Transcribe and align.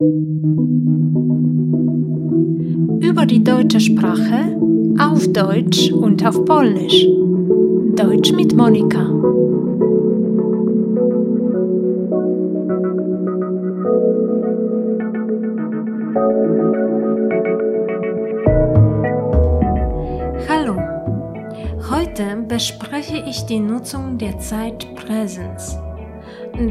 Über 0.00 0.06
die 3.26 3.42
deutsche 3.42 3.80
Sprache 3.80 4.56
auf 4.96 5.26
Deutsch 5.32 5.90
und 5.90 6.24
auf 6.24 6.44
Polnisch. 6.44 7.04
Deutsch 7.96 8.30
mit 8.30 8.54
Monika. 8.54 9.10
Hallo. 20.48 20.76
Heute 21.90 22.44
bespreche 22.46 23.24
ich 23.28 23.46
die 23.46 23.58
Nutzung 23.58 24.16
der 24.16 24.38
Zeit 24.38 24.94
Präsens 24.94 25.76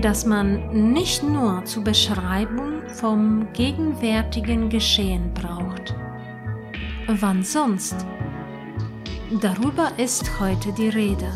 das 0.01 0.25
man 0.25 0.91
nicht 0.91 1.23
nur 1.23 1.63
zur 1.65 1.83
Beschreibung 1.83 2.76
vom 2.93 3.47
gegenwärtigen 3.53 4.69
Geschehen 4.69 5.33
braucht. 5.33 5.95
Wann 7.07 7.41
sonst? 7.43 7.95
Darüber 9.41 9.91
ist 9.97 10.39
heute 10.39 10.71
die 10.73 10.89
Rede. 10.89 11.31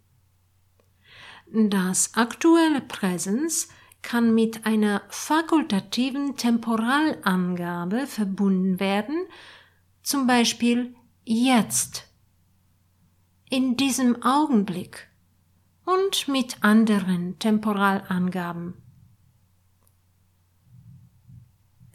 Das 1.53 2.15
aktuelle 2.15 2.81
Präsens 2.81 3.69
kann 4.05 4.35
mit 4.35 4.67
einer 4.67 5.01
fakultativen 5.09 6.37
Temporalangabe 6.37 8.05
verbunden 8.05 8.79
werden, 8.79 9.25
zum 10.03 10.27
Beispiel 10.27 10.95
jetzt, 11.23 12.07
in 13.49 13.77
diesem 13.77 14.21
Augenblick 14.21 15.09
und 15.85 16.27
mit 16.27 16.63
anderen 16.63 17.39
Temporalangaben. 17.39 18.75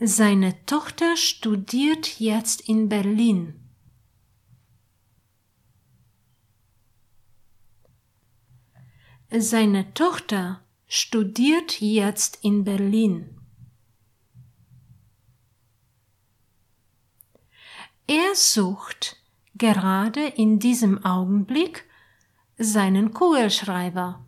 Seine 0.00 0.66
Tochter 0.66 1.16
studiert 1.16 2.18
jetzt 2.18 2.68
in 2.68 2.88
Berlin. 2.88 3.54
Seine 9.30 9.94
Tochter 9.94 10.60
studiert 10.92 11.80
jetzt 11.80 12.40
in 12.42 12.64
Berlin. 12.64 13.38
Er 18.08 18.34
sucht 18.34 19.16
gerade 19.54 20.26
in 20.26 20.58
diesem 20.58 21.04
Augenblick 21.04 21.88
seinen 22.58 23.14
Kugelschreiber. 23.14 24.26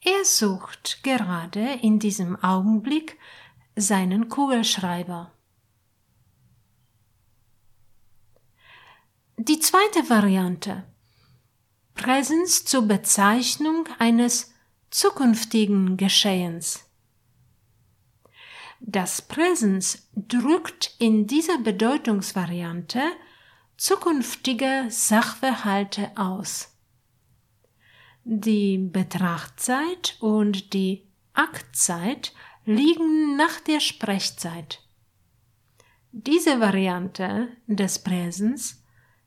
Er 0.00 0.24
sucht 0.24 1.02
gerade 1.02 1.74
in 1.82 1.98
diesem 1.98 2.42
Augenblick 2.42 3.18
seinen 3.76 4.30
Kugelschreiber. 4.30 5.33
Die 9.46 9.60
zweite 9.60 10.08
Variante. 10.08 10.84
Präsens 11.92 12.64
zur 12.64 12.88
Bezeichnung 12.88 13.86
eines 13.98 14.54
zukünftigen 14.88 15.98
Geschehens. 15.98 16.88
Das 18.80 19.20
Präsens 19.20 20.08
drückt 20.16 20.94
in 20.98 21.26
dieser 21.26 21.58
Bedeutungsvariante 21.58 23.02
zukünftige 23.76 24.86
Sachverhalte 24.88 26.12
aus. 26.16 26.74
Die 28.24 28.78
Betrachtzeit 28.78 30.16
und 30.20 30.72
die 30.72 31.06
Aktzeit 31.34 32.32
liegen 32.64 33.36
nach 33.36 33.60
der 33.60 33.80
Sprechzeit. 33.80 34.80
Diese 36.12 36.60
Variante 36.60 37.48
des 37.66 37.98
Präsens 37.98 38.80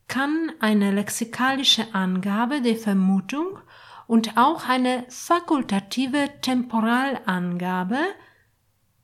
kann 0.07 0.51
eine 0.59 0.91
lexikalische 0.91 1.93
Angabe 1.93 2.61
der 2.61 2.77
Vermutung 2.77 3.59
und 4.07 4.37
auch 4.37 4.67
eine 4.67 5.05
fakultative 5.09 6.29
Temporalangabe 6.41 7.99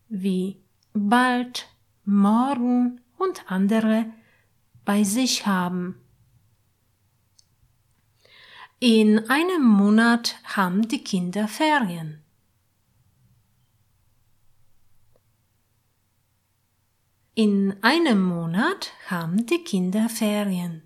wie 0.08 0.62
bald, 0.94 1.68
morgen 2.06 3.02
und 3.18 3.52
andere 3.52 4.06
bei 4.86 5.04
sich 5.04 5.46
haben. 5.46 6.00
In 8.80 9.30
einem 9.30 9.64
Monat 9.64 10.38
haben 10.44 10.88
die 10.88 11.04
Kinder 11.04 11.48
Ferien. 11.48 12.22
In 17.36 17.82
einem 17.82 18.22
Monat 18.22 18.92
haben 19.08 19.46
die 19.46 19.64
Kinder 19.64 20.10
Ferien. 20.10 20.84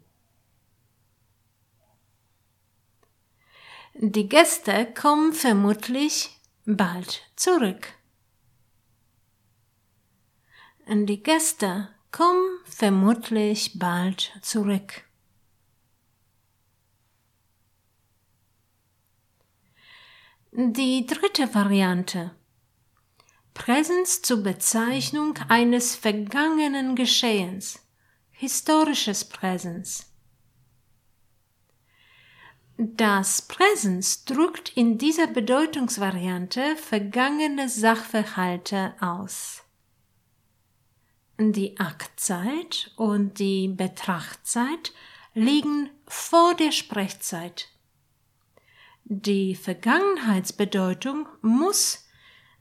Die 4.00 4.30
Gäste 4.30 4.94
kommen 4.94 5.34
vermutlich 5.34 6.30
bald 6.66 7.24
zurück. 7.35 7.94
Die 10.88 11.24
Gäste 11.24 11.90
kommen 12.12 12.59
vermutlich 12.66 13.80
bald 13.80 14.38
zurück. 14.44 15.02
Die 20.52 21.07
dritte 21.07 21.56
Variante. 21.56 22.36
Präsens 23.56 24.22
zur 24.22 24.44
Bezeichnung 24.44 25.40
eines 25.50 25.96
vergangenen 25.96 26.96
Geschehens. 26.96 27.80
Historisches 28.30 29.25
Präsens. 29.25 30.13
Das 32.79 33.41
Präsens 33.41 34.24
drückt 34.25 34.69
in 34.77 35.00
dieser 35.00 35.25
Bedeutungsvariante 35.25 36.75
vergangene 36.75 37.69
Sachverhalte 37.69 38.94
aus. 39.00 39.63
Die 41.39 41.79
Aktzeit 41.79 42.91
und 42.95 43.39
die 43.39 43.68
Betrachtzeit 43.68 44.94
liegen 45.33 45.89
vor 46.06 46.53
der 46.53 46.71
Sprechzeit. 46.71 47.69
Die 49.06 49.56
Vergangenheitsbedeutung 49.56 51.27
muss 51.41 52.06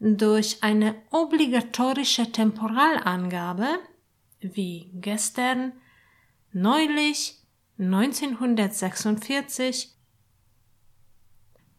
durch 0.01 0.63
eine 0.63 0.95
obligatorische 1.11 2.33
Temporalangabe 2.33 3.81
wie 4.41 4.91
gestern, 4.95 5.73
neulich, 6.53 7.43
1946 7.79 9.96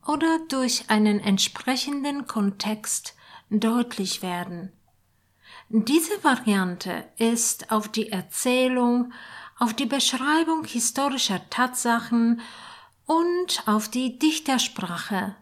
oder 0.07 0.39
durch 0.48 0.89
einen 0.89 1.19
entsprechenden 1.19 2.25
Kontext 2.25 3.15
deutlich 3.50 4.21
werden. 4.21 4.71
Diese 5.69 6.24
Variante 6.24 7.09
ist 7.18 7.71
auf 7.71 7.89
die 7.89 8.09
Erzählung 8.09 9.12
auf 9.59 9.74
die 9.74 9.86
Beschreibung 9.86 10.65
historischer 10.65 11.42
Tatsachen 11.50 12.42
und 13.06 13.63
auf 13.65 13.89
die 13.89 14.19
Dichtersprache 14.19 15.36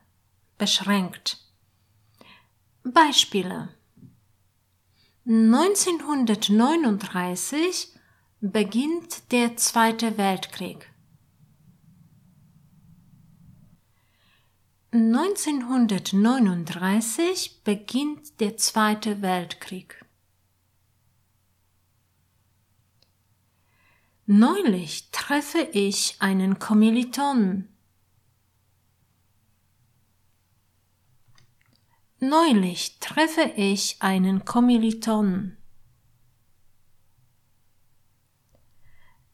beschränkt. 0.57 1.39
Beispiele 2.83 3.69
1939 5.25 7.93
beginnt 8.39 9.31
der 9.31 9.57
Zweite 9.57 10.17
Weltkrieg. 10.17 10.89
1939 14.95 17.63
beginnt 17.65 18.39
der 18.39 18.55
Zweite 18.55 19.21
Weltkrieg. 19.21 20.05
Neulich 24.25 25.11
treffe 25.11 25.67
ich 25.73 26.15
einen 26.19 26.59
Kommilitonen. 26.59 27.75
Neulich 32.21 32.99
treffe 32.99 33.51
ich 33.57 34.01
einen 34.01 34.45
Kommilitonen. 34.45 35.57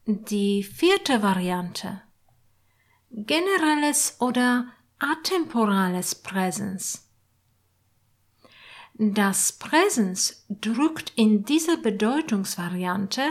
Die 0.07 0.63
vierte 0.63 1.21
Variante. 1.21 2.01
Generelles 3.11 4.17
oder 4.19 4.73
atemporales 5.01 6.15
Präsens. 6.15 7.07
Das 8.94 9.53
Präsens 9.53 10.45
drückt 10.48 11.13
in 11.15 11.44
dieser 11.44 11.77
Bedeutungsvariante 11.77 13.24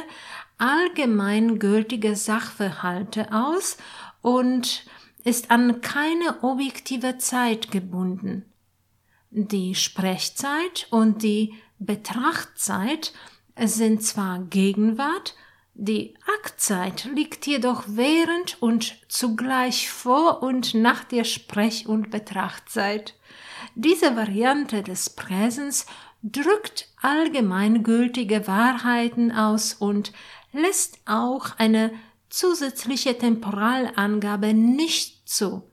allgemeingültige 0.58 2.16
Sachverhalte 2.16 3.32
aus 3.32 3.76
und 4.20 4.84
ist 5.22 5.50
an 5.50 5.80
keine 5.80 6.42
objektive 6.42 7.18
Zeit 7.18 7.70
gebunden. 7.70 8.46
Die 9.30 9.76
Sprechzeit 9.76 10.88
und 10.90 11.22
die 11.22 11.54
Betrachtzeit 11.78 13.12
sind 13.56 14.02
zwar 14.02 14.40
Gegenwart, 14.40 15.36
die 15.74 16.14
Aktzeit 16.38 17.08
liegt 17.14 17.46
jedoch 17.46 17.84
während 17.86 18.60
und 18.62 18.96
zugleich 19.08 19.90
vor 19.90 20.42
und 20.42 20.74
nach 20.74 21.04
der 21.04 21.24
Sprech- 21.24 21.86
und 21.86 22.10
Betrachtzeit. 22.10 23.14
Diese 23.74 24.16
Variante 24.16 24.82
des 24.82 25.10
Präsens 25.10 25.86
drückt 26.22 26.88
allgemeingültige 27.00 28.46
Wahrheiten 28.46 29.32
aus 29.32 29.72
und 29.74 30.12
lässt 30.52 30.98
auch 31.06 31.56
eine 31.58 31.92
zusätzliche 32.28 33.16
Temporalangabe 33.16 34.52
nicht 34.52 35.28
zu, 35.28 35.70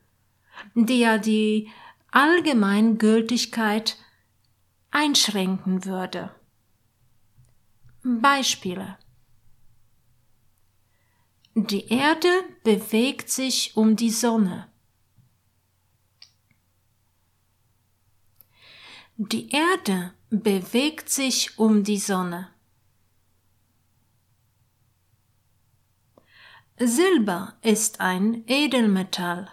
die 0.74 1.00
ja 1.00 1.18
die 1.18 1.70
Allgemeingültigkeit 2.12 3.98
einschränken 4.92 5.86
würde. 5.86 6.32
Beispiele 8.04 8.98
Die 11.60 11.88
Erde 11.88 12.44
bewegt 12.64 13.32
sich 13.32 13.76
um 13.76 13.96
die 13.96 14.12
Sonne. 14.12 14.72
Die 19.16 19.50
Erde 19.50 20.14
bewegt 20.30 21.10
sich 21.10 21.58
um 21.58 21.84
die 21.84 21.98
Sonne. 21.98 22.54
Silber 26.78 27.58
ist 27.64 28.02
ein 28.02 28.44
Edelmetall. 28.46 29.50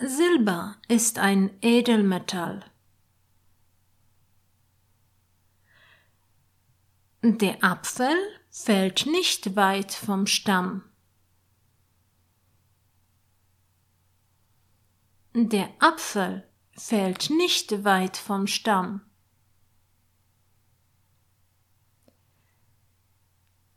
Silber 0.00 0.76
ist 0.88 1.20
ein 1.20 1.56
Edelmetall. 1.62 2.64
Der 7.22 7.62
Apfel 7.62 8.16
fällt 8.58 9.04
nicht 9.04 9.54
weit 9.54 9.92
vom 9.92 10.26
Stamm. 10.26 10.82
Der 15.34 15.68
Apfel 15.78 16.48
fällt 16.72 17.28
nicht 17.28 17.84
weit 17.84 18.16
vom 18.16 18.46
Stamm. 18.46 19.02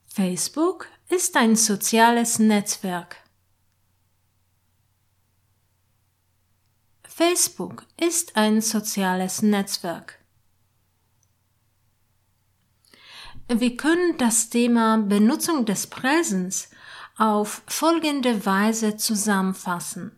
Facebook 0.07 0.87
ist 1.09 1.35
ein 1.35 1.57
soziales 1.57 2.39
Netzwerk. 2.39 3.17
Facebook 7.03 7.85
ist 7.99 8.37
ein 8.37 8.61
soziales 8.61 9.41
Netzwerk. 9.41 10.18
Wir 13.51 13.75
können 13.75 14.15
das 14.19 14.51
Thema 14.51 14.97
Benutzung 14.97 15.65
des 15.65 15.87
Präsens 15.87 16.69
auf 17.17 17.63
folgende 17.65 18.45
Weise 18.45 18.95
zusammenfassen. 18.95 20.11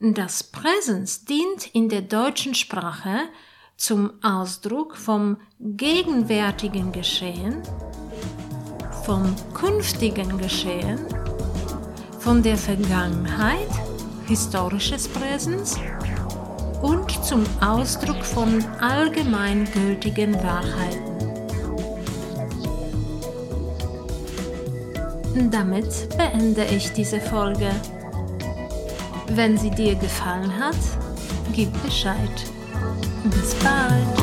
Das 0.00 0.42
Präsens 0.42 1.24
dient 1.24 1.72
in 1.72 1.88
der 1.88 2.02
deutschen 2.02 2.56
Sprache 2.56 3.28
zum 3.76 4.10
Ausdruck 4.24 4.96
vom 4.96 5.36
gegenwärtigen 5.60 6.90
Geschehen, 6.90 7.62
vom 9.04 9.36
künftigen 9.54 10.36
Geschehen, 10.36 10.98
von 12.18 12.42
der 12.42 12.56
Vergangenheit, 12.56 13.70
historisches 14.26 15.06
Präsens 15.06 15.76
und 16.82 17.24
zum 17.24 17.44
Ausdruck 17.60 18.24
von 18.24 18.64
allgemeingültigen 18.80 20.34
Wahrheiten. 20.34 21.09
Damit 25.34 26.08
beende 26.16 26.64
ich 26.64 26.92
diese 26.92 27.20
Folge. 27.20 27.70
Wenn 29.28 29.56
sie 29.56 29.70
dir 29.70 29.94
gefallen 29.94 30.58
hat, 30.58 30.76
gib 31.52 31.70
Bescheid. 31.82 32.16
Bis 33.24 33.54
bald. 33.54 34.19